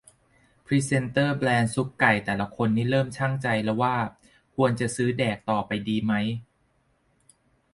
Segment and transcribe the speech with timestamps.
[0.65, 3.95] "พรีเซ็นเตอร์แบรนด์ซุปไก่แต่ละคนนี่ เริ่มชั่งใจละว่า
[4.55, 6.13] ควรจะซื้อแดกต่อไปดีไหม"